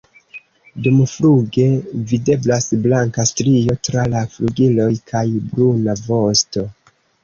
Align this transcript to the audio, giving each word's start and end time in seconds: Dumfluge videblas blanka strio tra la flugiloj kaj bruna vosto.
Dumfluge 0.87 1.67
videblas 2.13 2.67
blanka 2.87 3.29
strio 3.33 3.79
tra 3.91 4.09
la 4.17 4.27
flugiloj 4.35 4.93
kaj 5.15 5.27
bruna 5.49 6.01
vosto. 6.07 6.71